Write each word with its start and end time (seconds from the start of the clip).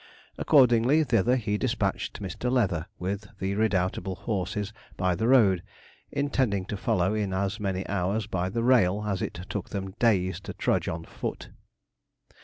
Accordingly, 0.39 1.03
thither 1.03 1.35
he 1.35 1.59
despatched 1.59 2.19
Mr. 2.23 2.51
Leather 2.51 2.87
with 2.97 3.27
the 3.37 3.53
redoubtable 3.53 4.15
horses 4.15 4.73
by 4.97 5.13
the 5.13 5.27
road, 5.27 5.61
intending 6.11 6.65
to 6.65 6.75
follow 6.75 7.13
in 7.13 7.33
as 7.33 7.59
many 7.59 7.87
hours 7.87 8.25
by 8.25 8.49
the 8.49 8.63
rail 8.63 9.03
as 9.05 9.21
it 9.21 9.41
took 9.47 9.69
them 9.69 9.91
days 9.99 10.39
to 10.39 10.53
trudge 10.55 10.87
on 10.87 11.05
foot. 11.05 11.51